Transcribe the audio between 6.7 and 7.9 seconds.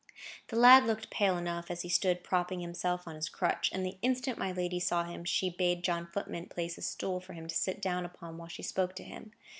a stool for him to sit